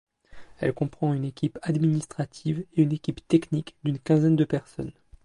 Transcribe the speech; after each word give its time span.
Elle 0.59 0.73
comprend 0.73 1.13
une 1.13 1.25
équipe 1.25 1.59
administrative 1.61 2.65
et 2.75 2.81
une 2.81 2.91
équipe 2.91 3.27
technique 3.27 3.75
d'une 3.83 3.99
quinzaine 3.99 4.35
de 4.35 4.45
personnes. 4.45 4.93